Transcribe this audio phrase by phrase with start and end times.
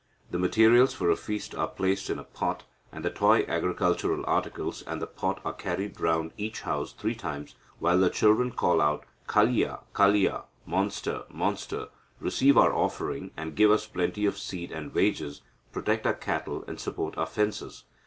[0.31, 4.81] The materials for a feast are placed in a pot, and the toy agricultural articles
[4.81, 9.05] and the pot are carried round each house three times, while the children call out
[9.27, 15.41] 'Kalia, Kalia, monster, monster, receive our offering, and give us plenty of seed and wages,
[15.71, 17.83] protect our cattle, and support our fences.'